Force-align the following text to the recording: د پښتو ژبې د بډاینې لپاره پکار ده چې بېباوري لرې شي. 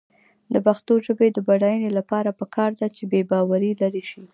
د 0.53 0.55
پښتو 0.65 0.93
ژبې 1.05 1.27
د 1.31 1.37
بډاینې 1.47 1.89
لپاره 1.97 2.29
پکار 2.39 2.71
ده 2.79 2.87
چې 2.95 3.03
بېباوري 3.11 3.71
لرې 3.81 4.03
شي. 4.09 4.23